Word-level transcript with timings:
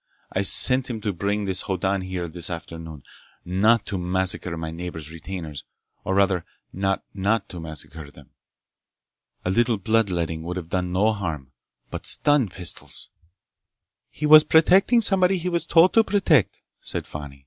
I 0.33 0.41
sent 0.41 0.89
him 0.89 0.99
to 1.01 1.13
bring 1.13 1.45
this 1.45 1.61
Hoddan 1.67 2.01
here 2.01 2.27
this 2.27 2.49
afternoon, 2.49 3.03
not 3.45 3.85
to 3.85 3.99
massacre 3.99 4.57
my 4.57 4.71
neighbors' 4.71 5.11
retainers—or 5.11 6.15
rather, 6.15 6.43
not 6.73 7.03
to 7.13 7.19
not 7.19 7.53
massacre 7.61 8.09
them. 8.09 8.31
A 9.45 9.51
little 9.51 9.77
blood 9.77 10.09
letting 10.09 10.41
would 10.41 10.57
have 10.57 10.69
done 10.69 10.91
no 10.91 11.13
harm, 11.13 11.51
but 11.91 12.07
stun 12.07 12.49
pistols—" 12.49 13.09
"He 14.09 14.25
was 14.25 14.43
protecting 14.43 15.01
somebody 15.01 15.37
he 15.37 15.49
was 15.49 15.67
told 15.67 15.93
to 15.93 16.03
protect," 16.03 16.63
said 16.81 17.05
Fani. 17.05 17.39